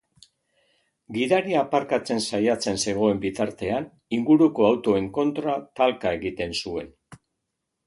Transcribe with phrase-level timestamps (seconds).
[1.17, 3.87] Gidaria aparkatzen saiatzen zegoen bitartean
[4.19, 6.93] inguruko autoen kontra talka egiten zuen.